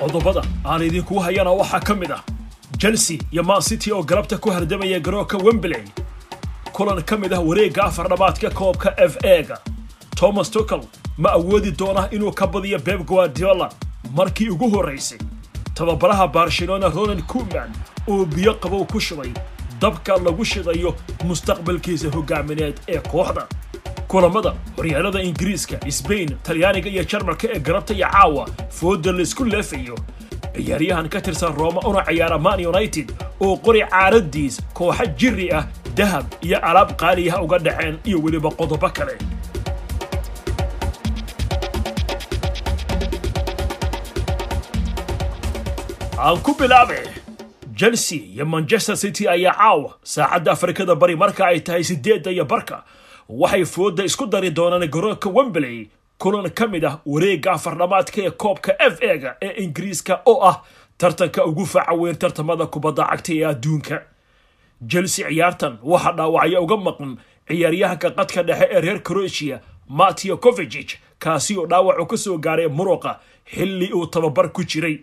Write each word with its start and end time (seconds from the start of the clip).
qodobada 0.00 0.42
aan 0.64 0.82
idinku 0.82 1.18
hayana 1.24 1.50
waxaa 1.60 1.80
ka 1.80 1.94
mid 1.94 2.10
ah 2.10 2.22
chelsea 2.78 3.18
iyo 3.32 3.42
man 3.44 3.60
city 3.60 3.92
oo 3.92 4.02
galabta 4.02 4.36
ku 4.38 4.50
hardamaya 4.50 5.00
garoonka 5.00 5.36
wembley. 5.38 5.84
Kulan 6.72 7.02
ka 7.02 7.16
mid 7.16 7.32
ah 7.32 7.40
wareegga 7.48 7.84
afar 7.84 8.08
dhammaadka 8.08 8.50
koobka 8.50 8.94
f 9.10 9.16
ega 9.24 9.58
thomas 10.16 10.50
tucal 10.50 10.82
ma 11.18 11.28
awoodi 11.38 11.70
doona 11.72 12.08
inuu 12.10 12.32
ka 12.32 12.46
badiyo 12.46 12.78
beb 12.78 13.00
guardiola 13.06 13.68
markii 14.16 14.48
ugu 14.54 14.70
horraysay 14.74 15.18
tababaraha 15.74 16.26
barcelona 16.28 16.88
ronald 16.88 17.22
kuman 17.26 17.70
oo 18.08 18.24
biyo 18.24 18.54
qabow 18.54 18.84
ku 18.92 19.00
shubay 19.00 19.32
dabka 19.80 20.16
lagu 20.26 20.44
shidayo 20.44 20.94
mustaqbalkiisa 21.24 22.08
hogaamineed 22.14 22.76
ee 22.88 22.98
kooxda 23.10 23.46
kulamada 24.10 24.52
horyaalada 24.76 25.20
ingiriiska 25.28 25.76
sbain 25.98 26.30
talyaaniga 26.46 26.88
iyo 26.94 27.04
jarmalka 27.10 27.46
ee 27.54 27.60
garabta 27.66 27.92
iyo 27.94 28.08
caawa 28.14 28.44
fooda 28.78 29.12
laysku 29.18 29.44
leefayo 29.52 29.96
ciyaaryahan 30.56 31.08
ka 31.12 31.18
tirsan 31.26 31.54
rooma 31.60 31.80
una 31.90 32.02
ciyaara 32.08 32.38
man 32.46 32.58
united 32.72 33.06
oo 33.44 33.54
qori 33.66 33.80
caaradiis 33.92 34.54
kooxa 34.78 35.06
jiri 35.20 35.46
ah 35.58 35.64
dahab 35.98 36.24
iyo 36.46 36.58
alaab 36.70 36.90
qaaliyaha 37.02 37.38
uga 37.46 37.58
dhaceen 37.66 37.96
iyo 38.08 38.18
weliba 38.24 38.50
qodobo 38.58 38.88
kale. 38.96 39.14
Aan 46.20 46.36
ku 46.44 46.52
bilaabe 46.58 47.00
chelsea 47.76 48.20
iyo 48.36 48.44
manchester 48.46 48.96
city 48.96 49.24
ayaa 49.28 49.54
caawa. 49.56 49.96
Saacadda 50.04 50.52
afrikada 50.52 50.94
bari 50.94 51.16
marka 51.16 51.46
ay 51.48 51.60
tahay 51.64 51.84
sideedda 51.84 52.30
iyo 52.30 52.44
barka 52.44 52.84
waxay 53.30 53.64
fooda 53.64 54.04
isku 54.04 54.26
dari 54.26 54.50
doonaan 54.50 54.88
garoonka 54.90 55.28
wembley. 55.30 55.90
Kulan 56.18 56.50
ka 56.50 56.66
mid 56.66 56.84
ah 56.84 57.00
wareegga 57.06 57.52
afardhamaadka 57.52 58.20
ee 58.26 58.30
koobka 58.30 58.72
f 58.78 59.00
ega 59.02 59.36
ee 59.42 59.62
ingiriiska 59.64 60.20
oo 60.26 60.42
ah 60.44 60.62
tartanka 60.98 61.44
ugu 61.46 61.64
faca 61.66 61.94
weyn 61.94 62.16
tartamada 62.16 62.66
kubadda 62.66 63.04
cagta 63.10 63.32
ee 63.32 63.44
adduunka. 63.44 64.02
Chelsea 64.88 65.28
ciyaartan 65.28 65.78
waxaa 65.82 66.12
dhaawacyo 66.12 66.62
uga 66.62 66.76
maqan 66.76 67.16
ciyaaryahanka 67.48 68.10
qadka 68.10 68.42
dhexe 68.42 68.66
ee 68.70 68.80
reer 68.80 69.02
croatia 69.02 69.60
matio 69.88 70.36
kovegich 70.36 70.98
kaasi 71.18 71.56
oo 71.58 71.66
dhaawacu 71.66 72.06
ka 72.06 72.16
soo 72.16 72.38
gaaray 72.38 72.68
muruqa 72.68 73.20
xilli 73.54 73.92
uu 73.92 74.06
tababar 74.06 74.52
ku 74.52 74.64
jiray. 74.64 75.00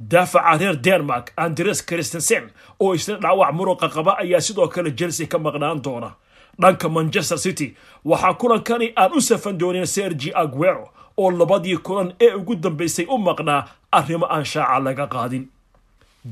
Daafaca 0.00 0.58
reer 0.58 0.76
denmark 0.76 1.32
andres 1.36 1.86
christensen 1.86 2.50
oo 2.80 2.94
isna 2.94 3.16
dhaawac 3.22 3.52
muruqa 3.54 3.88
qaba 3.88 4.18
ayaa 4.18 4.40
sidoo 4.40 4.68
kale 4.68 4.90
chelsea 4.98 5.26
ka 5.26 5.38
maqnaan 5.38 5.82
doona 5.82 6.10
dhanka 6.60 6.88
manchester 6.88 7.38
city. 7.38 7.74
Waxaa 8.04 8.34
kulankani 8.34 8.92
aan 8.96 9.12
u 9.16 9.20
safan 9.20 9.58
doonin 9.58 9.86
sergi 9.86 10.32
aguero 10.34 10.88
oo 11.16 11.30
labadii 11.30 11.76
kulan 11.76 12.12
ee 12.20 12.32
ugu 12.34 12.54
dambaysay 12.56 13.06
u 13.08 13.18
maqnaa 13.18 13.64
arrimo 13.92 14.26
aan 14.30 14.44
shaaca 14.44 14.78
laga 14.84 15.06
qaadin. 15.06 15.46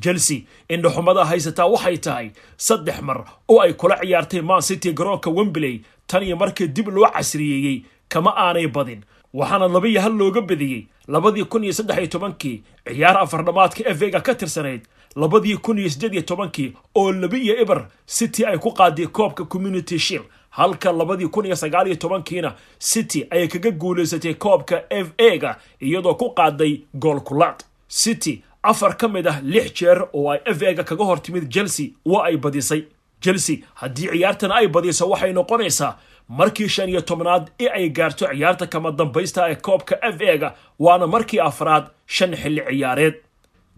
Chelsea 0.00 0.38
indhaxumada 0.68 1.24
haysataa 1.24 1.66
waxay 1.66 1.96
tahay 1.98 2.30
saddex 2.56 3.00
mar 3.02 3.24
oo 3.48 3.60
ay 3.60 3.72
kula 3.72 3.96
ciyaartay 4.00 4.40
man 4.42 4.60
city 4.62 4.92
garoonka 4.92 5.30
wembley 5.30 5.80
tan 6.06 6.22
iyo 6.22 6.36
markii 6.36 6.68
dib 6.68 6.88
loo 6.88 7.06
casriyeeyey 7.14 7.82
kama 8.08 8.30
aanay 8.36 8.66
badin. 8.66 9.00
Waxaana 9.34 9.68
laba 9.68 9.88
hal 10.00 10.12
looga 10.12 10.40
badiyey 10.40 10.86
labadii 11.08 11.44
kun 11.44 11.64
iyo 11.64 11.72
saddex 11.72 11.98
iyo 11.98 12.06
tobankii 12.06 12.62
ciyaar 12.86 13.18
afardhamaadka 13.18 13.82
efega 13.90 14.20
ka 14.20 14.34
tirsanayd 14.34 14.82
labadii 15.16 15.56
kun 15.56 15.78
iyo 15.78 15.90
siddeed 15.90 16.12
iyo 16.14 16.22
tobankii 16.22 16.72
oo 16.94 17.12
laba 17.12 17.36
iyo 17.38 17.54
eber 17.62 17.86
city 18.06 18.46
ay 18.46 18.58
ku 18.58 18.70
qaaday 18.72 19.06
koobka 19.06 19.44
community 19.44 19.98
shield. 19.98 20.24
Halka 20.50 20.92
labadii 20.92 21.26
kun 21.28 21.46
iyo 21.46 21.56
sagaal 21.56 21.86
iyo 21.86 21.96
tobankiina 21.96 22.54
city 22.78 23.26
ay 23.30 23.48
kaga 23.48 23.70
guulaysatay 23.70 24.34
koobka 24.34 24.82
f 24.90 25.08
ega 25.18 25.56
iyadoo 25.80 26.14
ku 26.14 26.30
qaaday 26.34 26.80
gool 26.94 27.20
kulaad. 27.20 27.64
City 27.88 28.42
afar 28.62 28.96
ka 28.96 29.08
mid 29.08 29.26
ah 29.26 29.40
lix 29.42 29.72
jeer 29.74 30.08
oo 30.12 30.30
ay 30.30 30.40
f 30.44 30.62
ega 30.62 30.84
kaga 30.84 31.04
hor 31.04 31.22
timid 31.22 31.48
chelsea 31.50 31.86
waa 32.04 32.24
ay 32.26 32.36
badisay. 32.36 32.84
Chelsea 33.20 33.56
haddii 33.74 34.08
ciyaartan 34.12 34.52
ay 34.52 34.68
badiso 34.68 35.08
waxay 35.10 35.32
noqonaysaa 35.32 35.96
markii 36.28 36.68
shan 36.68 36.88
iyo 36.88 37.00
tobnaad 37.00 37.50
ee 37.60 37.68
ay 37.68 37.88
gaarto 37.90 38.26
ciyaarta 38.26 38.66
kama 38.66 38.90
dambaysta 38.92 39.50
ee 39.50 39.54
koobka 39.54 39.96
f 40.02 40.20
ega 40.20 40.54
waana 40.78 41.06
markii 41.06 41.38
afraad 41.40 41.86
shan 42.06 42.36
xilli 42.36 42.62
ciyaareed. 42.68 43.14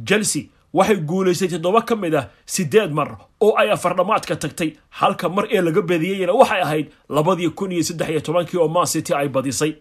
Chelsea 0.05 0.43
waxay 0.79 0.99
guulaysay 1.09 1.49
toddoba 1.53 1.81
ka 1.89 1.95
mid 2.03 2.15
ah 2.21 2.25
siddeed 2.55 2.91
mar 2.99 3.09
oo 3.45 3.53
ay 3.61 3.69
afardhamaadka 3.77 4.37
tagtay. 4.43 4.71
Halka 4.99 5.29
mar 5.29 5.45
ee 5.55 5.61
laga 5.67 5.83
badiyeyna 5.91 6.33
waxay 6.41 6.61
ahayd 6.67 6.87
labadii 7.17 7.51
kun 7.59 7.73
iyo 7.73 7.83
saddex 7.89 8.09
iyo 8.11 8.21
tobankii 8.27 8.59
oo 8.61 8.69
man 8.69 8.87
city 8.87 9.13
ay 9.15 9.29
badisay. 9.29 9.73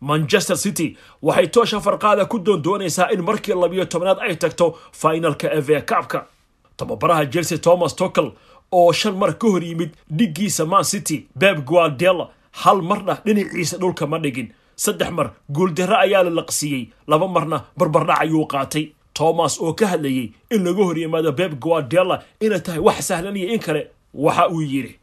Manchester 0.00 0.56
city 0.56 0.96
waxay 1.22 1.46
toosha 1.54 1.80
farqaada 1.80 2.24
ku 2.30 2.38
doondoonaysaa 2.38 3.10
in 3.14 3.22
markii 3.28 3.54
labiyo 3.62 3.84
tobnaad 3.84 4.18
ay 4.20 4.36
tagto 4.36 4.66
finalka 5.00 5.48
eve 5.58 5.80
kabka 5.90 6.26
tababaraha 6.76 7.26
chelsea 7.32 7.58
thomas 7.58 7.94
tocal 7.96 8.32
oo 8.72 8.92
shan 8.92 9.14
mar 9.20 9.32
ka 9.38 9.46
hor 9.48 9.62
yimid 9.64 9.90
dhiggiisa 10.16 10.64
man 10.66 10.84
city 10.84 11.26
beb 11.36 11.64
guardela 11.68 12.28
hal 12.62 12.78
marna 12.82 13.14
dhinaciisa 13.24 13.76
dhulka 13.78 14.06
ma 14.06 14.18
dhigin. 14.18 14.48
Saddex 14.76 15.10
mar 15.12 15.26
guuldarre 15.52 15.96
ayaa 16.04 16.22
la 16.26 16.30
laqsiiyey 16.38 16.88
laba 17.06 17.28
marna 17.28 17.64
barbardhac 17.76 18.20
ayuu 18.24 18.46
qaatay 18.52 18.84
thomas 19.20 19.54
oo 19.60 19.72
ka 19.80 19.86
hadlayey 19.92 20.26
in 20.54 20.60
laga 20.66 20.82
hor 20.88 20.98
yimaado 21.02 21.32
beb 21.40 21.52
guardela 21.64 22.16
inay 22.40 22.60
tahay 22.66 22.80
wax 22.88 22.98
sahlan 23.08 23.36
iyo 23.36 23.48
in 23.54 23.60
kale 23.66 23.82
waxa 24.14 24.48
uu 24.54 24.62
yidhi 24.72 24.94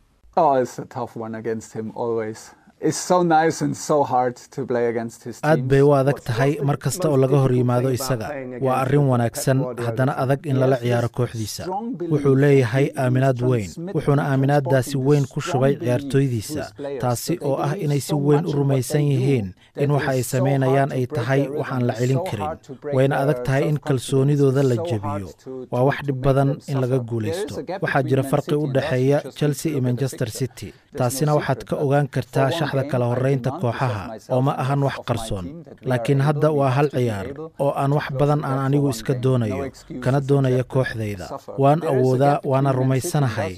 aad 5.43 5.61
bay 5.69 5.81
u 5.81 5.91
adag 5.97 6.19
tahay 6.27 6.51
mar 6.67 6.77
kasta 6.77 7.09
oo 7.09 7.17
laga 7.17 7.37
hor 7.43 7.51
yimaado 7.53 7.89
isaga. 7.97 8.27
Waa 8.65 8.77
arrin 8.83 9.05
wanaagsan. 9.11 9.57
Haddana 9.85 10.13
adag 10.23 10.45
in 10.45 10.57
lala 10.61 10.77
ciyaaro 10.83 11.09
kooxdiisa. 11.17 11.63
Wuxuu 12.11 12.35
leeyahay 12.43 12.85
aaminaad 13.03 13.39
weyn. 13.49 13.69
Wuxuuna 13.95 14.23
aaminaaddaasi 14.31 14.97
weyn 15.07 15.25
ku 15.33 15.41
shubay 15.41 15.73
ciyaartooydiisa 15.81 16.63
taasi 17.01 17.33
oo 17.41 17.55
ah 17.67 17.73
inay 17.85 17.99
si 18.07 18.13
weyn 18.27 18.45
u 18.49 18.51
rumaysan 18.59 19.01
yihiin 19.11 19.47
in 19.83 19.91
waxa 19.95 20.11
ay 20.11 20.23
samaynayaan 20.33 20.91
ay 20.97 21.05
tahay 21.17 21.41
waxaan 21.59 21.83
la 21.89 21.93
celin 21.99 22.21
karin. 22.29 22.49
Wayna 22.95 23.15
adag 23.23 23.39
tahay 23.47 23.63
in 23.69 23.77
kalsoonidooda 23.87 24.63
la 24.63 24.75
jebiyo. 24.89 25.29
Waa 25.71 25.83
wax 25.89 25.97
dhib 26.07 26.19
badan 26.25 26.49
in 26.71 26.77
laga 26.83 26.99
guulaysto. 27.09 27.53
Waxaa 27.83 28.03
jira 28.09 28.23
farqi 28.31 28.55
u 28.55 28.67
dhexeeya 28.75 29.17
chelsea 29.37 29.71
iyo 29.71 29.81
manchester 29.81 30.29
city 30.39 30.69
taasina 30.97 31.33
waxaad 31.37 31.61
ka 31.69 31.75
ogaan 31.85 32.07
kartaa 32.15 32.49
shaxda 32.67 32.83
kala 32.91 33.05
horraynta 33.11 33.51
kooxaha 33.61 34.03
oo 34.35 34.41
ma 34.47 34.51
ahan 34.63 34.81
wax 34.87 34.97
qarsoon. 35.07 35.45
Laakiin 35.89 36.21
hadda 36.27 36.49
waa 36.59 36.69
hal 36.77 36.87
ciyaar 36.95 37.27
oo 37.63 37.71
aan 37.81 37.91
wax 37.97 38.07
badan 38.19 38.41
aan 38.49 38.59
anigu 38.67 38.89
iska 38.95 39.13
doonayo 39.23 39.71
kana 40.03 40.19
doonaya 40.29 40.63
kooxdayda. 40.63 41.25
Waan 41.63 41.79
awoodaa 41.91 42.39
waana 42.51 42.71
rumaysanahay 42.79 43.53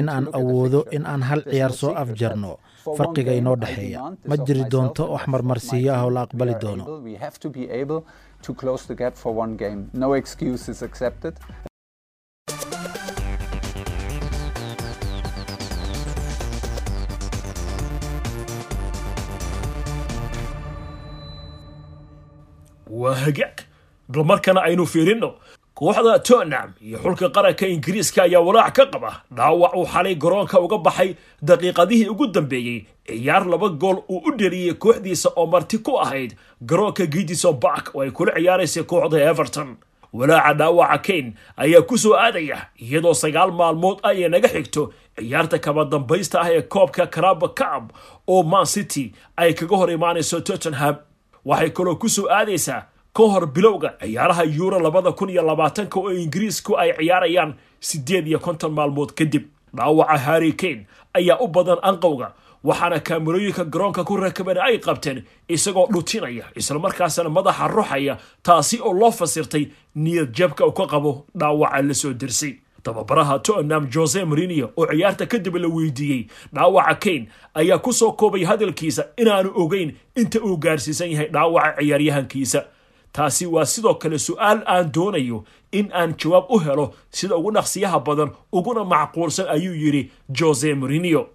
in 0.00 0.08
aan 0.08 0.26
awoodo 0.38 0.80
in 0.96 1.02
aan 1.06 1.22
hal 1.28 1.40
ciyaar 1.50 1.72
soo 1.80 1.92
afjarno. 2.02 2.52
Farqiga 2.98 3.32
inoo 3.40 3.56
dhexeeya. 3.62 3.98
Ma 4.28 4.36
jiri 4.46 4.64
doonto 4.72 5.04
wax 5.14 5.24
marmarsiiyo 5.32 5.90
ah 5.94 6.02
oo 6.06 6.10
la 6.16 6.20
aqbali 6.26 6.54
doono 6.62 6.84
waa 23.02 23.14
hagaag. 23.24 23.56
Bal 24.12 24.24
markana 24.30 24.60
aynu 24.68 24.86
fiirinno 24.92 25.30
kooxda 25.78 26.18
tottenham 26.26 26.70
iyo 26.86 26.98
xulka 27.02 27.28
qaranka 27.34 27.66
ingiriiska 27.66 28.22
ayaa 28.22 28.40
walaac 28.46 28.74
ka 28.76 28.84
qaba. 28.92 29.10
Dhaawac 29.36 29.72
uu 29.76 29.86
xalay 29.92 30.14
garoonka 30.22 30.60
uga 30.60 30.78
baxay 30.78 31.10
daqiiqadihii 31.42 32.08
ugu 32.12 32.26
dambeeyey. 32.26 32.78
Ciyaar 33.06 33.44
laba 33.52 33.68
gool 33.68 33.98
uu 34.08 34.20
u 34.28 34.30
dheliyey 34.38 34.74
kooxdiisa 34.74 35.28
oo 35.36 35.46
marti 35.46 35.78
ku 35.78 35.96
ahayd. 35.98 36.36
Garoonka 36.68 37.06
gidiso 37.06 37.52
bark 37.52 37.90
oo 37.94 38.02
ay 38.02 38.10
kula 38.10 38.32
ciyaaraysay 38.36 38.84
kooxda 38.84 39.18
everton. 39.30 39.76
Walaaca 40.12 40.54
dhaawaca 40.54 40.98
kane 41.06 41.32
ayaa 41.56 41.82
ku 41.88 41.96
soo 41.98 42.14
aadaya 42.14 42.68
iyadoo 42.76 43.14
sagaal 43.14 43.50
maalmood 43.52 43.98
ay 44.02 44.28
naga 44.28 44.48
xigto. 44.48 44.92
Ciyaarta 45.16 45.58
kama 45.58 45.84
dambaysta 45.84 46.40
ah 46.40 46.50
ee 46.52 46.62
koobka 46.62 47.06
karaba 47.06 47.48
cab 47.48 47.92
oo 48.28 48.42
man 48.42 48.66
city 48.66 49.12
ay 49.36 49.54
kaga 49.54 49.76
hor 49.76 49.90
imaanayso 49.90 50.40
tottenham. 50.40 50.96
Waxay 51.44 51.70
kaloo 51.70 51.96
ku 51.96 52.08
soo 52.08 52.28
aadaysaa 52.28 52.91
ka 53.14 53.22
hor 53.28 53.46
bilowga 53.46 53.94
ciyaaraha 54.00 54.44
yuuro 54.44 54.80
labada 54.80 55.12
kun 55.12 55.28
iyo 55.30 55.42
labaatanka 55.42 56.00
oo 56.00 56.10
ingiriisku 56.12 56.76
ay 56.78 56.92
ciyaarayaan 56.96 57.54
siddeed 57.80 58.26
iyo 58.26 58.38
konton 58.38 58.72
maalmood 58.72 59.12
kadib 59.12 59.44
dhaawaca 59.76 60.16
harry 60.18 60.52
kane 60.52 60.86
ayaa 61.14 61.38
u 61.44 61.48
badan 61.48 61.78
anqowga 61.82 62.32
waxaana 62.64 63.00
kaamirooyinka 63.00 63.64
garoonka 63.64 64.04
ku 64.04 64.16
rakaban 64.16 64.56
ay 64.58 64.78
qabteen 64.78 65.24
isagoo 65.48 65.86
dhutinaya 65.92 66.44
islamarkaasna 66.56 67.28
madaxa 67.28 67.68
ruxaya 67.68 68.16
taasi 68.42 68.80
oo 68.80 68.92
loo 68.92 69.10
fasirtay 69.12 69.68
niyad 69.94 70.32
jabka 70.32 70.64
uu 70.66 70.72
ka 70.72 70.86
qabo 70.86 71.26
dhaawaca 71.36 71.82
la 71.82 71.94
soo 71.94 72.12
dirsay. 72.12 72.56
Tababaraha 72.82 73.38
tottenham 73.38 73.86
jose 73.92 74.24
marinio 74.24 74.72
oo 74.76 74.86
ciyaarta 74.86 75.26
kadib 75.26 75.56
la 75.56 75.68
weydiiyey 75.68 76.26
dhaawaca 76.54 76.94
kane 76.96 77.28
ayaa 77.54 77.78
ku 77.78 77.92
soo 77.92 78.12
koobay 78.12 78.44
hadalkiisa 78.44 79.04
inaanu 79.16 79.52
ogeyn 79.54 79.92
inta 80.16 80.40
uu 80.40 80.56
gaarsiisan 80.56 81.10
yahay 81.12 81.28
dhaawaca 81.28 81.76
ciyaaryahankiisa 81.82 82.64
taasi 83.12 83.46
waa 83.46 83.64
sidoo 83.66 83.94
kale 83.94 84.18
su'aal 84.18 84.62
aan 84.66 84.92
doonayo 84.94 85.44
in 85.72 85.90
aan 85.92 86.14
jawaab 86.20 86.44
u 86.50 86.58
helo 86.58 86.86
sida 87.10 87.36
ugu 87.36 87.50
dhaqsiyaha 87.56 87.98
badan 88.00 88.30
uguna 88.52 88.84
macquulsan 88.84 89.48
ayuu 89.48 89.74
yidhi 89.74 90.10
jose 90.38 90.74
morinio 90.74 91.26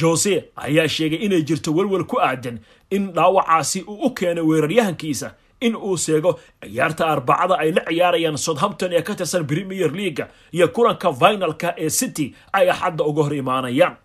jose 0.00 0.34
ayaa 0.56 0.88
sheegay 0.88 1.18
inay 1.26 1.42
jirto 1.42 1.72
welwel 1.76 2.04
ku 2.04 2.16
aadan 2.20 2.58
in 2.90 3.12
dhaawacaasi 3.12 3.80
uu 3.82 3.98
u 4.06 4.10
keenay 4.10 4.44
weeraryahankiisa 4.44 5.34
in 5.60 5.76
uu 5.76 5.96
seego 5.96 6.38
ciyaarta 6.62 7.06
arbacada 7.06 7.58
ay 7.58 7.70
la 7.72 7.82
ciyaarayaan 7.88 8.36
southampton 8.38 8.92
ee 8.92 9.02
ka 9.02 9.14
tirsan 9.14 9.46
premier 9.46 9.90
leaga 9.92 10.28
iyo 10.52 10.68
kulanka 10.68 11.12
finalka 11.12 11.74
ee 11.78 11.90
city 11.90 12.34
ay 12.52 12.70
axadda 12.70 13.04
uga 13.04 13.22
hor 13.22 13.34
imaanayaan. 13.34 13.96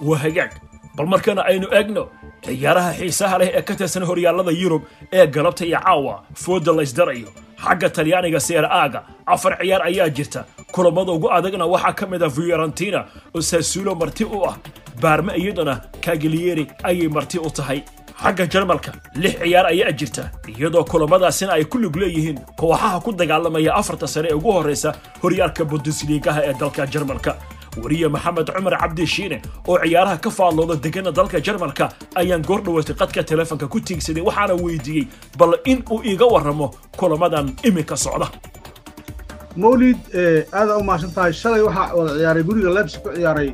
Waa 0.00 0.18
hagaag 0.18 0.52
bal 0.98 1.06
markana 1.12 1.42
aynu 1.50 1.66
eegno 1.78 2.02
ciyaaraha 2.46 2.92
xiisaha 3.00 3.36
leh 3.40 3.48
ee 3.58 3.62
ka 3.68 3.74
tirsan 3.80 4.04
horyaalada 4.10 4.52
yurub 4.62 4.82
ee 5.18 5.26
galabta 5.26 5.64
iyo 5.70 5.78
caawa 5.86 6.14
fooda 6.44 6.72
laysdarayo 6.78 7.28
xagga 7.64 7.88
talyaaniga 7.96 8.40
seera 8.48 8.68
aaga 8.80 9.00
afar 9.34 9.52
ciyaar 9.60 9.82
ayaa 9.90 10.08
jirta. 10.16 10.40
Kulamada 10.74 11.12
ugu 11.12 11.28
adagna 11.36 11.64
waxaa 11.74 11.92
ka 11.98 12.04
mid 12.12 12.22
ah 12.22 12.30
fiorentina 12.36 13.00
oo 13.34 13.40
saasuulo 13.50 13.92
marti 14.00 14.24
u 14.24 14.38
ah 14.50 14.54
baarme 15.02 15.32
iyaduna 15.42 15.74
kagiliyeri 16.04 16.64
ayay 16.88 17.08
marti 17.16 17.38
u 17.38 17.50
tahay. 17.58 17.80
Xagga 18.22 18.44
jarmalka 18.52 18.90
lix 19.22 19.34
ciyaar 19.42 19.66
ayaa 19.72 19.92
jirta 20.00 20.22
iyadoo 20.52 20.84
kulamadaasina 20.90 21.52
ay 21.58 21.64
ku 21.72 21.78
lug 21.82 21.96
leeyihiin 22.02 22.38
kooxaha 22.60 22.98
ku 23.04 23.10
dagaalamaya 23.20 23.74
afarta 23.80 24.06
sare 24.14 24.28
ee 24.30 24.34
ugu 24.40 24.50
horraysa 24.56 24.90
horyaalka 25.22 25.62
bundesliigaha 25.70 26.40
ee 26.48 26.54
dalka 26.60 26.86
jarmalka 26.94 27.32
wariye 27.82 28.08
maxamed 28.08 28.46
cumar 28.56 28.74
cabdi 28.82 29.06
shiine 29.06 29.36
oo 29.68 29.78
ciyaaraha 29.84 30.16
ka 30.24 30.30
faallooda 30.30 30.76
degana 30.84 31.10
dalka 31.12 31.40
jarmalka 31.46 31.88
ayaan 32.20 32.42
goor 32.48 32.60
dhawatay 32.66 32.94
qadka 33.00 33.22
teleefonka 33.30 33.66
ku 33.68 33.80
tiigsaday 33.80 34.22
waxaana 34.28 34.54
weydiiyey 34.64 35.06
bal 35.38 35.52
in 35.64 35.82
uu 35.90 36.02
iiga 36.04 36.26
warramo 36.34 36.70
kulamadan 36.98 37.46
iminka 37.68 37.96
socda. 37.96 38.28
Mawlid 39.56 39.98
aada 40.52 40.76
u 40.78 40.82
mahadsan 40.88 41.10
tahay 41.16 41.32
shalay 41.32 41.62
waxaa 41.68 41.94
wada 41.98 42.12
ciyaaray 42.18 42.42
guriga 42.48 42.70
leipzig 42.76 43.02
ku 43.02 43.10
ciyaaray 43.16 43.48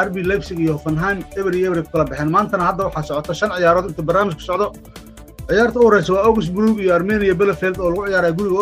arbi 0.00 0.22
leipzig 0.30 0.58
iyo 0.64 0.72
hoffenheim 0.76 1.18
eber 1.38 1.52
iyo 1.58 1.66
eber 1.72 1.82
kala 1.92 2.04
baxeen. 2.10 2.30
Maantana 2.36 2.64
hadda 2.68 2.84
waxaa 2.88 3.02
socota 3.08 3.34
shan 3.34 3.50
ciyaarood 3.58 3.86
inta 3.90 4.02
barnaamijka 4.08 4.40
socdo. 4.48 4.66
Ciyaarta 5.50 5.78
u 5.80 5.84
horeysa 5.86 6.12
waa 6.14 6.24
augsburg 6.28 6.78
iyo 6.84 6.94
armenia 6.94 7.34
belefeld 7.34 7.76
oo 7.80 7.90
lagu 7.90 8.06
ciyaaray 8.08 8.32
guriga 8.32 8.58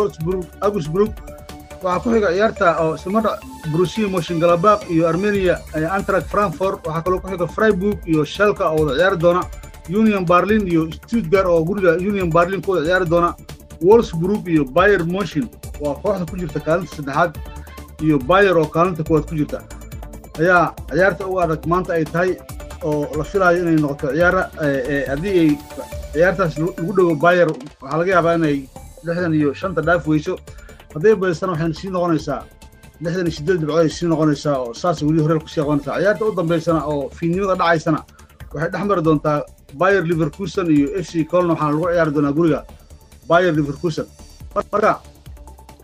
augsburg 0.67 1.11
waxaa 1.83 1.99
ku 2.03 2.09
xiga 2.13 2.29
ciyaarta 2.35 2.67
oo 2.83 2.95
islamada 2.95 3.31
brusia 3.71 4.07
moshingalabaq 4.07 4.79
iyo 4.93 5.07
armenia 5.11 5.55
antrak 5.97 6.25
frankfort 6.31 6.85
waxaa 6.87 7.03
kaloo 7.05 7.19
ku 7.23 7.27
xiga 7.31 7.47
freiburg 7.55 7.97
iyo 8.11 8.25
shelka 8.25 8.69
oo 8.71 8.83
wada 8.85 8.95
ciyaari 8.97 9.17
doona. 9.17 9.41
Union 9.89 10.25
berlin 10.25 10.67
iyo 10.67 10.81
stuttgart 10.91 11.47
oo 11.47 11.63
guriga 11.67 11.91
union 12.09 12.29
berlin 12.29 12.61
ku 12.61 12.71
wada 12.71 12.85
ciyaari 12.85 13.05
doona. 13.13 13.29
Wolfsburg 13.81 14.43
iyo 14.47 14.63
bayer 14.65 15.03
moshin 15.05 15.47
waa 15.81 15.95
kooxda 16.03 16.25
ku 16.29 16.35
jirta 16.37 16.59
kaalinta 16.59 16.95
saddexaad 16.95 17.31
iyo 18.03 18.19
bayer 18.19 18.57
oo 18.57 18.67
kaalinta 18.67 19.03
koowaad 19.03 19.25
ku 19.29 19.35
jirta. 19.39 19.59
Ayaa 20.39 20.73
ciyaarta 20.91 21.27
ugu 21.27 21.39
adag 21.41 21.61
maanta 21.67 21.93
ay 21.93 22.05
tahay 22.05 22.31
oo 22.83 23.07
la 23.17 23.23
filaayo 23.23 23.59
inay 23.63 23.75
noqoto 23.79 24.11
ciyaara 24.15 24.43
haddii 25.11 25.35
ay 25.43 25.49
ciyaartaas 26.13 26.57
lagu 26.59 26.91
dhowo 26.97 27.15
bayer 27.15 27.47
waxaa 27.81 27.97
laga 27.99 28.11
yaabaa 28.15 28.35
inay 28.39 28.57
lixdan 29.03 29.33
iyo 29.33 29.53
shanta 29.53 29.81
dhaaf 29.81 30.07
weyso 30.07 30.35
hadday 30.93 31.13
baysana 31.21 31.51
waxay 31.53 31.73
sii 31.79 31.89
noqonaysaa 31.95 32.39
lixdan 33.03 33.25
iyo 33.27 33.33
siddeed 33.37 33.57
dhibcood 33.61 33.89
sii 33.97 34.07
noqonaysaa 34.13 34.55
oo 34.63 34.73
saas 34.81 34.97
weli 35.07 35.21
horeel 35.23 35.39
ku 35.43 35.49
sii 35.53 35.61
aqoonaysaa. 35.63 35.95
Ciyaarta 36.01 36.23
u 36.25 36.31
dambaysana 36.39 36.79
oo 36.91 37.09
fiidnimada 37.17 37.55
dhacaysana 37.61 37.99
waxay 38.53 38.69
dhex 38.73 38.83
mari 38.89 39.01
doontaa 39.07 39.37
bayer 39.81 40.03
liverkusen 40.11 40.67
iyo 40.75 40.87
f 41.03 41.05
c 41.11 41.23
colna 41.31 41.53
waxaana 41.53 41.71
lagu 41.75 41.85
ciyaari 41.93 42.11
doonaa 42.15 42.33
guriga 42.37 42.59
bayer 43.29 43.53
liverkusen 43.59 44.05
marka 44.55 44.91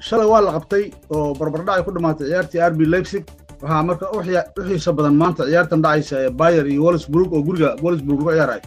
shalay 0.07 0.27
waa 0.33 0.41
la 0.47 0.51
qabtay 0.57 0.83
oo 1.15 1.33
barbardhac 1.39 1.75
ay 1.77 1.83
ku 1.87 1.91
dhammaatay 1.95 2.25
ciyaartii 2.29 2.61
arb 2.67 2.79
leipzig. 2.93 3.23
Waxaa 3.61 3.83
marka 3.89 4.05
u 4.15 4.19
xiisa 4.67 4.91
badan 4.97 5.15
maanta 5.21 5.41
ciyaartan 5.49 5.81
dhacaysa 5.85 6.15
ee 6.25 6.29
bayer 6.41 6.65
iyo 6.73 6.81
wolfsburg 6.85 7.29
oo 7.33 7.41
guriga 7.47 7.69
wolfsburg 7.83 8.19
lagu 8.19 8.31
ciyaarayo 8.35 8.61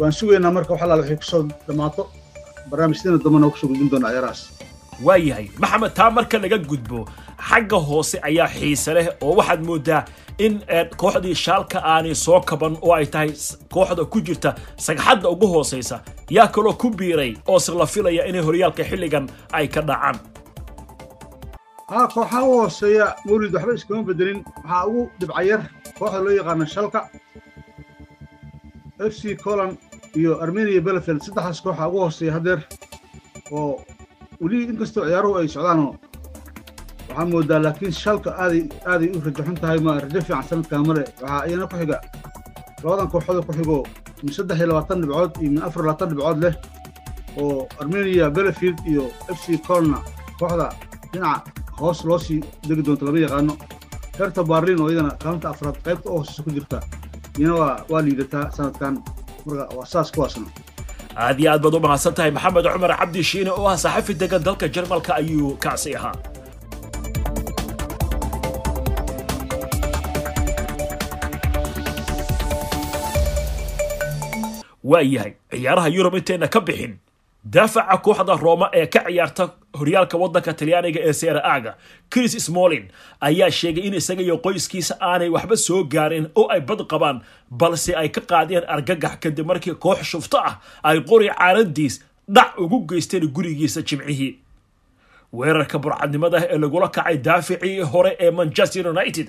waan 0.00 0.12
sugaynaa 0.18 0.52
marka 0.56 0.70
wax 0.72 0.80
allaale 0.84 1.02
waxay 1.02 1.16
ku 1.22 1.26
soo 1.32 1.42
dhammaato 1.68 2.02
barnaamijyadana 2.70 3.18
dambena 3.24 3.46
ku 3.52 3.56
soo 3.60 3.68
gudbin 3.70 3.88
doonaa 3.92 4.10
ciyaarahaas 4.14 4.40
waayahay 5.02 5.48
maxamed 5.58 5.92
taa 5.94 6.10
marka 6.10 6.38
laga 6.38 6.58
gudbo 6.58 7.04
xagga 7.48 7.76
hoose 7.88 8.16
ayaa 8.22 8.48
xiise 8.48 8.90
leh 8.94 9.06
oo 9.22 9.34
waxaad 9.38 9.60
moodaa 9.68 10.04
in 10.38 10.54
kooxdii 11.00 11.34
shaalka 11.44 11.78
aanay 11.92 12.14
soo 12.14 12.40
kaban 12.40 12.76
oo 12.82 12.92
ay 12.94 13.06
tahay 13.06 13.30
kooxda 13.74 14.04
ku 14.12 14.20
jirta 14.26 14.54
sagxadda 14.86 15.28
ugu 15.34 15.46
hoosaysa 15.54 15.96
yaa 16.30 16.48
kaloo 16.54 16.72
ku 16.72 16.90
biiray 16.90 17.32
oose 17.48 17.70
la 17.80 17.86
filaya 17.86 18.26
inay 18.28 18.40
horyaalka 18.42 18.82
xilligan 18.84 19.26
ay 19.52 19.68
ka 19.68 19.80
dhacaan. 19.88 20.16
Haa 21.90 22.06
kooxaha 22.14 22.42
u 22.42 22.52
hooseeya 22.60 23.06
mawlid 23.26 23.54
waxba 23.54 23.72
iskama 23.74 24.02
bedelin 24.08 24.40
waxaa 24.46 24.86
ugu 24.88 25.02
dhibcayar 25.20 25.60
kooxda 25.98 26.18
loo 26.24 26.34
yaqaano 26.38 26.66
shalka 26.74 27.00
f 29.10 29.12
c 29.20 29.36
colan 29.44 29.76
iyo 30.16 30.32
armenia 30.44 30.80
belefeld 30.80 31.20
saddexdaas 31.22 31.60
kooxa 31.64 31.88
ugu 31.88 31.98
hooseeya 32.04 32.32
haddeer 32.36 32.60
oo 33.52 33.84
weli 34.44 34.58
inkastoo 34.70 35.04
ciyaaruhu 35.08 35.34
ay 35.40 35.48
socdaanoo 35.54 35.90
waxaa 37.08 37.26
moodaa 37.32 37.60
laakiin 37.64 37.92
shalka 38.02 38.30
aaday 38.42 38.62
aaday 38.90 39.08
u 39.16 39.20
rajo 39.26 39.42
xun 39.46 39.56
tahay 39.62 39.78
ma 39.86 39.92
rajo 40.04 40.20
fiican 40.26 40.44
sanadkaa 40.50 40.80
male 40.88 41.02
waxaa 41.22 41.42
iyana 41.48 41.66
ku 41.70 41.76
xiga 41.80 41.96
labadan 42.82 43.08
kooxooda 43.12 43.40
ku 43.46 43.52
xigo 43.58 43.76
min 44.22 44.32
saddex 44.36 44.56
iyo 44.58 44.66
labaatan 44.70 44.98
dhibcood 45.02 45.32
iyo 45.42 45.50
min 45.54 45.62
afar 45.66 45.82
labaatan 45.84 46.08
dhibcood 46.10 46.38
leh 46.44 46.54
oo 47.42 47.68
armenia 47.80 48.26
belefield 48.36 48.78
iyo 48.90 49.04
f 49.36 49.38
c 49.44 49.58
colna 49.68 49.98
kooxda 50.38 50.66
dhinaca 51.12 51.50
hoos 51.80 51.98
loo 52.08 52.18
sii 52.26 52.40
degi 52.68 52.82
doonto 52.86 53.04
lama 53.06 53.18
yaqaano. 53.26 53.54
Herta 54.18 54.42
barlin 54.50 54.80
oo 54.82 54.88
iyadana 54.90 55.10
kaalinta 55.22 55.48
afraad 55.50 55.76
qaybta 55.84 56.06
u 56.10 56.16
hooseysa 56.18 56.42
ku 56.46 56.50
jirta 56.56 56.78
iyana 57.38 57.54
waa 57.60 57.74
waa 57.90 58.02
liidataa 58.06 58.44
sanadkan. 58.56 58.94
Marka 59.46 59.64
waa 59.76 59.86
saas 59.92 60.08
kuwaasna 60.14 60.46
aad 61.16 61.38
iyo 61.40 61.48
aad 61.52 61.62
baad 61.64 61.74
u 61.78 61.80
mahadsan 61.86 62.14
tahay 62.16 62.30
maxamed 62.36 62.66
cumar 62.74 62.92
cabdi 63.00 63.22
shiine 63.30 63.50
oo 63.58 63.66
ah 63.72 63.76
saxafi 63.84 64.12
degan 64.22 64.42
dalka 64.46 64.66
jarmalka 64.74 65.10
ayuu 65.20 65.50
kaasi 65.64 65.90
ahaa. 65.98 66.16
Waa 74.84 75.00
yahay 75.02 75.32
ciyaaraha 75.50 75.88
yurub 75.96 76.14
intayna 76.18 76.48
ka 76.54 76.60
bixin 76.60 76.92
daafaca 77.44 77.96
kooxda 78.02 78.36
rooma 78.40 78.70
ee 78.72 78.86
ka 78.86 79.00
ciyaarta 79.06 79.44
horyaalka 79.78 80.16
waddanka 80.18 80.52
talyaaniga 80.54 81.00
ee 81.08 81.12
seera 81.12 81.40
aaga 81.44 81.76
chris 82.10 82.32
smolin 82.46 82.84
ayaa 83.20 83.50
sheegay 83.50 83.84
in 83.88 83.94
isaga 83.94 84.22
iyo 84.22 84.36
qoyskiisa 84.38 84.94
aanay 85.00 85.28
waxba 85.28 85.56
soo 85.56 85.84
gaarin 85.84 86.26
oo 86.34 86.46
ay 86.54 86.60
bad 86.60 86.86
qabaan 86.92 87.20
balse 87.50 87.92
ay 87.96 88.08
ka 88.08 88.20
qaadeen 88.20 88.64
argagax 88.68 89.16
kadib 89.20 89.46
markii 89.46 89.74
koox 89.74 90.02
shufto 90.02 90.38
ah 90.38 90.54
ay 90.82 91.00
qori 91.10 91.28
caaraddiis 91.28 92.00
dhac 92.28 92.56
ugu 92.58 92.80
geysteen 92.88 93.26
gurigiisa 93.36 93.82
jimcihii 93.82 94.38
weerarka 95.38 95.78
burcadnimada 95.84 96.38
ee 96.54 96.58
lagula 96.62 96.88
kacay 96.96 97.16
daaficii 97.26 97.80
hore 97.92 98.12
ee 98.24 98.30
manchester 98.38 98.88
united 98.94 99.26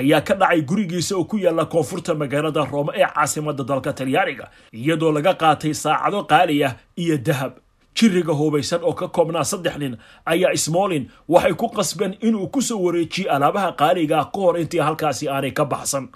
ayaa 0.00 0.20
ka 0.28 0.34
dhacay 0.40 0.60
gurigiisa 0.70 1.16
oo 1.16 1.24
ku 1.30 1.36
yaalla 1.44 1.64
koonfurta 1.74 2.14
magaalada 2.22 2.64
roome 2.72 2.92
ee 3.00 3.06
caasimada 3.14 3.64
dalka 3.70 3.90
talyaaniga 3.98 4.46
iyadoo 4.80 5.12
laga 5.16 5.32
qaatay 5.42 5.74
saacado 5.74 6.20
qaali 6.32 6.64
ah 6.68 6.72
iyo 7.02 7.16
dahab. 7.28 7.52
Jiriga 7.98 8.32
hubaysan 8.32 8.80
oo 8.88 8.92
ka 9.00 9.06
koobnaa 9.16 9.44
saddex 9.44 9.76
nin 9.82 9.94
ayaa 10.32 10.56
smolin 10.56 11.04
waxay 11.28 11.54
ku 11.60 11.66
qasbeen 11.76 12.12
inuu 12.26 12.46
ku 12.54 12.60
soo 12.68 12.78
wareejiyo 12.84 13.28
alaabaha 13.34 13.72
qaaliga 13.80 14.16
ah 14.20 14.26
ka 14.34 14.38
hor 14.44 14.54
intii 14.62 14.80
halkaasi 14.86 15.28
aanay 15.28 15.52
ka 15.58 15.64
baxsan. 15.72 16.08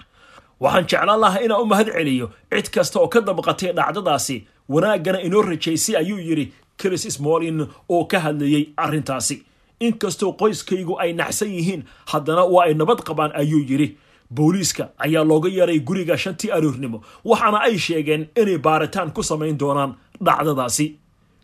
Waxaan 0.63 0.85
jeclaan 0.89 1.19
lahaa 1.23 1.41
inaan 1.45 1.61
u 1.61 1.65
mahad 1.71 1.89
celiyo 1.97 2.27
cid 2.53 2.67
kasta 2.75 2.99
oo 2.99 3.07
ka 3.13 3.19
dabaqatay 3.27 3.71
dhacdadaasi 3.77 4.37
wanaaggana 4.73 5.19
inoo 5.27 5.41
rajaysay 5.49 5.95
ayuu 6.01 6.17
yidhi 6.29 6.45
chris 6.77 7.03
smolin 7.09 7.67
oo 7.89 8.05
ka 8.05 8.19
hadlayey 8.19 8.69
arrintaasi. 8.77 9.43
Inkastoo 9.79 10.33
qoyskaygu 10.33 10.97
ay 10.99 11.13
naxsan 11.13 11.49
yihiin 11.53 11.83
haddana 12.11 12.43
waa 12.45 12.65
ay 12.65 12.73
nabad 12.73 13.01
qabaan 13.05 13.31
ayuu 13.35 13.61
yidhi. 13.69 13.97
Booliiska 14.33 14.89
ayaa 14.97 15.23
looga 15.23 15.49
yaray 15.49 15.79
guriga 15.79 16.17
shantii 16.17 16.51
aroornimo 16.51 17.01
waxaana 17.25 17.59
ay 17.61 17.77
sheegeen 17.77 18.27
inay 18.35 18.57
baaritaan 18.57 19.11
ku 19.13 19.23
samayn 19.23 19.57
doonaan 19.59 19.95
dhacdadaasi. 20.23 20.95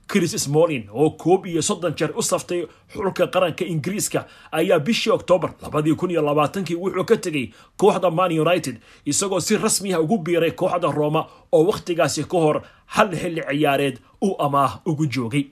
Chris 0.08 0.32
smolin 0.44 0.90
oo 0.92 1.10
koob 1.12 1.46
iyo 1.46 1.62
soddon 1.62 1.94
jeer 1.96 2.12
u 2.18 2.22
saftay 2.22 2.68
xulka 2.94 3.28
qaranka 3.28 3.66
ingiriiska 3.66 4.26
ayaa 4.52 4.80
bishii 4.80 5.12
oktoobar 5.14 5.54
labadii 5.62 5.96
kun 5.96 6.12
iyo 6.12 6.22
labaatankii 6.22 6.76
wuxuu 6.76 7.06
ka 7.06 7.18
tegey 7.18 7.54
kooxda 7.78 8.12
man 8.12 8.32
united 8.40 8.78
isagoo 9.06 9.40
si 9.40 9.58
rasmiya 9.58 10.02
ugu 10.02 10.18
biiray 10.18 10.52
kooxda 10.52 10.92
rooma 10.92 11.26
oo 11.52 11.64
wakhtigaasi 11.70 12.24
ka 12.28 12.38
hor 12.38 12.62
hal 12.86 13.16
xilli 13.16 13.42
ciyaareed 13.48 13.98
uu 14.24 14.36
amaah 14.40 14.80
ugu 14.86 15.06
joogay. 15.08 15.46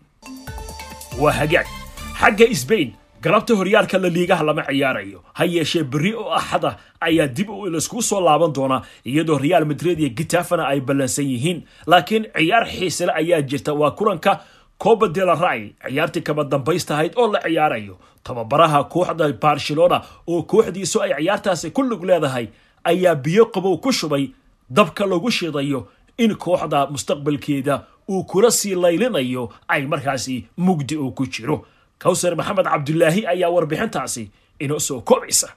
Waa 1.19 1.31
hagaag. 1.31 1.67
Xagga 2.19 2.45
sbain 2.55 2.93
galabta 3.21 3.53
horyaalka 3.55 3.97
la 3.97 4.09
liigaha 4.09 4.43
lama 4.43 4.63
ciyaarayo. 4.63 5.19
Ha 5.33 5.45
yeeshee 5.45 5.83
berri 5.83 6.13
oo 6.15 6.31
axada 6.31 6.77
ayaa 7.01 7.27
dib 7.27 7.49
u 7.49 7.65
laiskugu 7.69 8.01
soo 8.01 8.21
laaban 8.21 8.53
doonaa 8.53 8.81
iyadoo 9.05 9.37
real 9.37 9.65
madrid 9.65 9.99
iyo 9.99 10.09
gitafana 10.09 10.67
ay 10.67 10.79
ballansan 10.81 11.25
yihiin. 11.25 11.63
Laakiin 11.87 12.25
ciyaar 12.37 12.65
xiisele 12.67 13.11
ayaa 13.13 13.41
jirta. 13.41 13.73
Waa 13.73 13.91
kulanka 13.91 14.39
coba 14.79 15.07
de 15.07 15.25
la 15.25 15.35
ray 15.35 15.73
ciyaartii 15.87 16.21
kama 16.23 16.43
dambaystahayd 16.43 17.13
oo 17.17 17.27
la 17.33 17.39
ciyaarayo. 17.41 17.97
Tababaraha 18.23 18.83
kooxda 18.83 19.33
barcelona 19.33 20.01
oo 20.27 20.43
kooxdiisu 20.43 21.01
ay 21.01 21.11
ciyaartaasi 21.19 21.71
ku 21.71 21.81
lug 21.83 22.03
leedahay 22.03 22.47
ayaa 22.83 23.15
biyo 23.15 23.45
qabow 23.45 23.77
ku 23.77 23.91
shubay. 23.91 24.31
Dabka 24.69 25.05
lagu 25.05 25.29
shidayo 25.31 25.87
in 26.17 26.35
kooxda 26.35 26.87
mustaqbalkeeda 26.89 27.83
uu 28.11 28.23
kula 28.31 28.51
sii 28.51 28.75
laylinayo 28.83 29.43
ay 29.67 29.81
markaasi 29.91 30.35
mugdi 30.57 30.95
oo 30.97 31.11
ku 31.11 31.25
jiro. 31.33 31.57
Kawsar 32.01 32.35
maxamed 32.35 32.65
cabdulaahi 32.73 33.21
ayaa 33.33 33.49
warbixintaasi 33.55 34.23
inoo 34.59 34.79
soo 34.79 35.01
koobaysa 35.01 35.49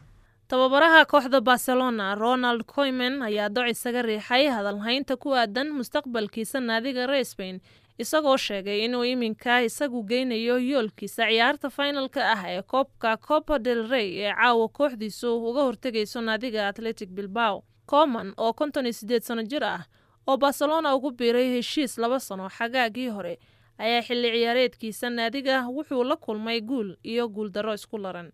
tababaraha 0.48 1.04
kooxda 1.12 1.40
barcelona 1.40 2.14
ronald 2.14 2.62
coymen 2.74 3.22
ayaa 3.22 3.48
doc 3.48 3.66
isaga 3.72 4.02
riixay 4.02 4.44
hadalhaynta 4.56 5.16
ku 5.16 5.32
aadan 5.34 5.68
mustaqbalkiisa 5.78 6.60
naadiga 6.60 7.06
reer 7.06 7.24
spain 7.24 7.56
isagoo 7.98 8.36
sheegay 8.36 8.84
inuu 8.84 9.04
iminka 9.04 9.62
isagu 9.68 10.02
geynayo 10.10 10.58
yoolkiisa 10.70 11.24
ciyaarta 11.30 11.70
finalka 11.76 12.20
ah 12.34 12.42
ee 12.52 12.62
koobka 12.62 13.16
copa 13.16 13.58
del 13.58 13.88
rey 13.92 14.08
ee 14.26 14.32
caawa 14.36 14.68
kooxdiisu 14.68 15.28
uga 15.48 15.62
hortegayso 15.68 16.20
naadiga 16.20 16.68
atletic 16.68 17.08
bilbao. 17.10 17.64
Coman 17.90 18.28
oo 18.36 18.52
konton 18.52 18.84
iyo 18.86 18.92
sideed 18.92 19.22
sano 19.22 19.42
jir 19.42 19.64
ah 19.64 19.82
oo 20.26 20.36
barcelona 20.36 20.94
ugu 20.96 21.10
biiray 21.10 21.48
heshiis 21.56 21.98
laba 21.98 22.20
sano 22.20 22.48
xagaagii 22.48 23.08
hore 23.08 23.38
ayaa 23.78 24.02
xilli 24.02 24.28
ciyaareedkiisa 24.32 25.10
naadiga 25.10 25.66
wuxuu 25.68 26.04
la 26.04 26.16
kulmay 26.16 26.60
guul 26.60 26.96
iyo 27.04 27.28
guuldarro 27.28 27.74
isku 27.74 27.98
laran. 27.98 28.32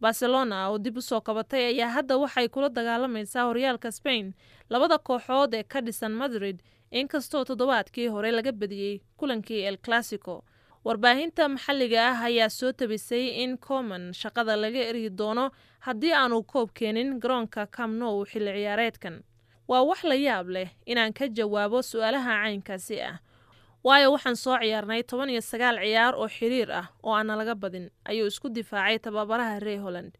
Barcelona 0.00 0.68
oo 0.70 0.78
dib 0.78 0.96
u 0.96 1.02
soo 1.02 1.20
kabatay 1.20 1.64
ayaa 1.72 1.88
hadda 1.96 2.16
waxay 2.18 2.48
kula 2.48 2.68
dagaalamaysaa 2.68 3.44
horyaalka 3.48 3.90
spain 3.92 4.34
labada 4.70 4.98
kooxood 4.98 5.54
ee 5.54 5.62
ka 5.62 5.80
dhisan 5.80 6.12
madrid 6.12 6.58
inkastoo 6.90 7.44
toddobaadkii 7.44 8.06
hore 8.08 8.30
laga 8.32 8.52
badiyey 8.52 9.00
kulankii 9.16 9.62
el 9.68 9.78
classico 9.78 10.44
warbaahinta 10.84 11.48
maxalliga 11.48 12.08
ah 12.10 12.20
ayaa 12.28 12.48
soo 12.48 12.72
tabisay 12.72 13.26
in 13.42 13.58
coman 13.58 14.12
shaqada 14.12 14.56
laga 14.56 14.82
eryi 14.90 15.10
doono 15.10 15.50
haddii 15.86 16.12
aanu 16.12 16.42
koob 16.42 16.70
keenin 16.74 17.18
garoonka 17.22 17.66
camnow 17.66 18.24
xilli 18.30 18.52
ciyaareedkan 18.58 19.22
waa 19.72 19.82
wax 19.88 20.00
la 20.10 20.14
yaab 20.14 20.48
leh 20.56 20.68
inaan 20.92 21.12
ka 21.18 21.24
jawaabo 21.28 21.80
su'aalaha 21.90 22.32
caynkaasi 22.44 22.96
ah 23.10 23.16
waayo 23.86 24.12
waxaan 24.14 24.36
soo 24.36 24.56
ciyaarnay 24.60 25.02
toban 25.02 25.30
iyo 25.32 25.40
sagaal 25.40 25.76
ciyaar 25.84 26.14
oo 26.14 26.28
xiriir 26.28 26.70
ah 26.80 26.86
oo 27.02 27.14
aana 27.16 27.36
laga 27.40 27.54
badin 27.54 27.86
ayuu 28.04 28.26
isku 28.28 28.48
difaacay 28.48 28.98
tababaraha 28.98 29.58
ree 29.64 29.78
holland. 29.84 30.12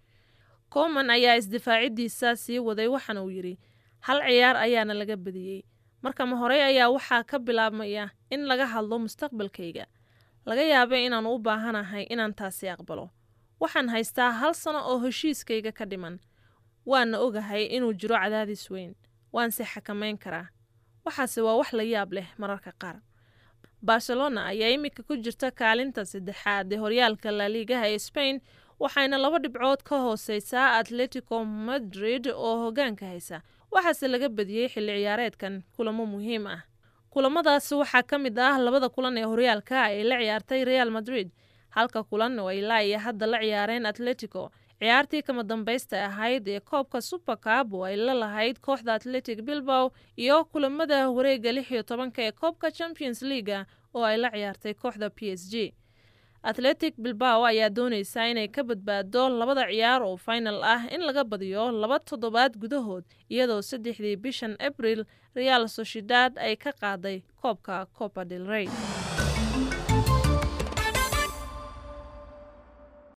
Coman 0.72 1.10
ayaa 1.10 1.36
isdifaacidiisa 1.36 2.36
sii 2.36 2.58
waday 2.58 2.88
waxaana 2.88 3.22
uu 3.22 3.30
yidhi 3.30 3.58
hal 4.00 4.18
ciyaar 4.24 4.56
ayaana 4.56 4.94
laga 4.94 5.16
badiyey. 5.16 5.62
Markama 6.02 6.36
horey 6.40 6.62
ayaa 6.62 6.88
waxaa 6.90 7.22
ka 7.24 7.38
bilaabmaya 7.38 8.10
in 8.30 8.40
laga 8.50 8.66
hadlo 8.66 8.98
mustaqbalkayga. 8.98 9.84
Laga 10.46 10.62
yaaba 10.72 10.96
inaan 10.98 11.26
u 11.26 11.38
baahanahay 11.38 12.04
inaan 12.10 12.34
taasi 12.34 12.66
aqbalo. 12.72 13.10
Waxaan 13.60 13.88
haystaa 13.92 14.30
hal 14.32 14.54
sano 14.54 14.80
oo 14.90 14.98
heshiiskayga 15.04 15.72
ka 15.72 15.84
dhiman. 15.84 16.18
Waana 16.86 17.18
ogahay 17.20 17.64
inuu 17.76 17.92
jiro 17.94 18.16
cadaadis 18.16 18.70
weyn 18.70 18.94
waanse 19.32 19.64
xakamayn 19.64 20.18
karaa. 20.18 20.46
Waxaase 21.04 21.40
waa 21.46 21.56
wax 21.60 21.72
la 21.72 21.82
yaab 21.82 22.12
leh 22.12 22.28
mararka 22.38 22.72
qaar. 22.82 22.96
Barcelona 23.82 24.46
ayaa 24.46 24.70
iminka 24.70 25.02
ku 25.02 25.16
jirta 25.16 25.50
kaalinta 25.50 26.04
saddexaad 26.04 26.72
ee 26.72 26.76
horyaalka 26.82 27.30
laliigaha 27.30 27.86
ee 27.90 27.98
spain 27.98 28.40
waxayna 28.80 29.18
laba 29.18 29.38
dhibcood 29.38 29.82
ka 29.88 29.96
hooseysaa 30.04 30.78
atletico 30.78 31.44
madrid 31.44 32.26
oo 32.30 32.56
hogaanka 32.64 33.06
haysa. 33.06 33.42
Waxaase 33.72 34.08
laga 34.08 34.28
badiyey 34.28 34.68
xilli 34.68 34.92
ciyaareedkan 35.02 35.62
kulamo 35.76 36.06
muhiim 36.06 36.46
ah. 36.46 36.60
Kulamadaasi 37.10 37.74
waxaa 37.74 38.02
ka 38.02 38.18
mid 38.18 38.38
ah 38.38 38.58
labada 38.58 38.88
kulan 38.88 39.18
ee 39.18 39.24
horyaalka 39.26 39.82
ay 39.90 40.04
la 40.04 40.16
ciyaartay 40.22 40.64
real 40.64 40.90
madrid 40.90 41.28
halka 41.74 42.04
kulan 42.04 42.38
oo 42.38 42.48
ay 42.48 42.60
laa 42.60 42.82
iyo 42.86 42.98
hadda 42.98 43.26
la 43.26 43.38
ciyaareen 43.42 43.86
atletico 43.86 44.50
ciyaartii 44.82 45.22
kama 45.22 45.42
dambaysta 45.46 45.96
ahayd 46.08 46.48
ee 46.48 46.60
koobka 46.60 46.98
supercab 47.00 47.74
oo 47.74 47.84
ay 47.86 47.96
la 47.96 48.14
lahayd 48.22 48.56
kooxda 48.66 48.94
atletic 48.98 49.38
bilbow 49.46 49.90
iyo 50.18 50.44
kulamada 50.44 50.98
wareega 51.10 51.52
lix 51.52 51.70
iyo 51.70 51.82
tobanka 51.82 52.22
ee 52.22 52.32
koobka 52.32 52.70
champions 52.78 53.22
leaga 53.22 53.66
oo 53.94 54.02
ay 54.04 54.16
la 54.18 54.30
ciyaartay 54.34 54.74
kooxda 54.74 55.10
p 55.10 55.30
s 55.30 55.46
g. 55.52 55.54
Atletic 56.42 56.94
bilbao 56.98 57.44
ayaa 57.46 57.70
dooneysa 57.70 58.26
inay 58.30 58.48
ka 58.48 58.62
badbaado 58.66 59.28
labada 59.28 59.70
ciyaar 59.70 60.02
oo 60.02 60.16
final 60.16 60.58
ah 60.74 60.82
in 60.94 61.00
laga 61.06 61.22
badiyo 61.24 61.70
laba 61.72 61.98
toddobaad 61.98 62.58
gudahood 62.58 63.04
iyadoo 63.30 63.62
saddexdii 63.62 64.16
bishan 64.16 64.56
abril 64.58 65.04
real 65.38 65.68
soshidad 65.68 66.32
ay 66.38 66.56
ka 66.56 66.72
qaaday 66.82 67.22
koobka 67.42 67.86
copa 67.98 68.24
del 68.24 68.46
rey 68.50 68.66